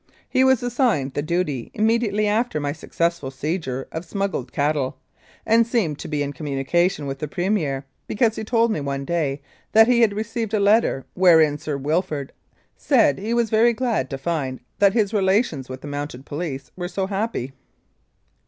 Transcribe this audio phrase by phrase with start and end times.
[0.27, 4.97] He was assigned the duty imme diately after my successful seizure of smuggled cattle,
[5.45, 9.43] and seemed to be in communication with the Premier, because he told me one day
[9.73, 12.31] that he had received a letter wherein Sir Wilfrid
[12.75, 16.87] said he was very glad to find that his relations with the Mounted Police were
[16.87, 17.51] so happy.